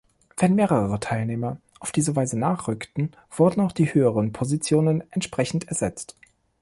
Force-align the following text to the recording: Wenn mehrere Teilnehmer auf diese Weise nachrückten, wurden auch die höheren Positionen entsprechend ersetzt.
Wenn 0.35 0.55
mehrere 0.55 0.99
Teilnehmer 0.99 1.57
auf 1.79 1.91
diese 1.91 2.15
Weise 2.15 2.35
nachrückten, 2.39 3.11
wurden 3.29 3.61
auch 3.61 3.71
die 3.71 3.93
höheren 3.93 4.33
Positionen 4.33 5.03
entsprechend 5.11 5.67
ersetzt. 5.67 6.15